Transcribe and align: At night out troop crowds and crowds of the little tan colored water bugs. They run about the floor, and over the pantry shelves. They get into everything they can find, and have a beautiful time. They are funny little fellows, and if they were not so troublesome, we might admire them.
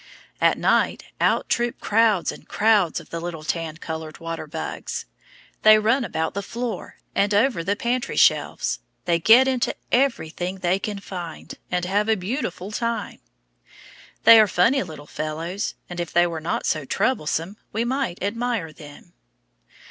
At 0.41 0.57
night 0.57 1.03
out 1.21 1.47
troop 1.47 1.79
crowds 1.79 2.31
and 2.31 2.47
crowds 2.47 2.99
of 2.99 3.11
the 3.11 3.19
little 3.19 3.43
tan 3.43 3.77
colored 3.77 4.19
water 4.19 4.47
bugs. 4.47 5.05
They 5.61 5.77
run 5.77 6.03
about 6.03 6.33
the 6.33 6.41
floor, 6.41 6.95
and 7.13 7.31
over 7.35 7.63
the 7.63 7.75
pantry 7.75 8.15
shelves. 8.15 8.79
They 9.05 9.19
get 9.19 9.47
into 9.47 9.75
everything 9.91 10.55
they 10.55 10.79
can 10.79 10.97
find, 10.97 11.53
and 11.69 11.85
have 11.85 12.09
a 12.09 12.15
beautiful 12.17 12.71
time. 12.71 13.19
They 14.23 14.39
are 14.39 14.47
funny 14.47 14.81
little 14.81 15.05
fellows, 15.05 15.75
and 15.87 15.99
if 15.99 16.11
they 16.11 16.25
were 16.25 16.41
not 16.41 16.65
so 16.65 16.83
troublesome, 16.83 17.57
we 17.71 17.85
might 17.85 18.23
admire 18.23 18.73
them. 18.73 19.13